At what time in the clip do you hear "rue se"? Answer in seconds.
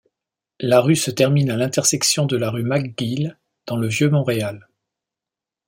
0.81-1.11